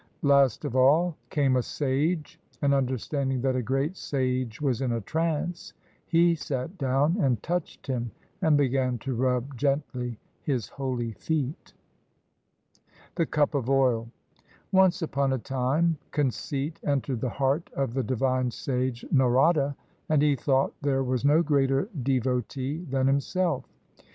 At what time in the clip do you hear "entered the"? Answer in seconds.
16.83-17.29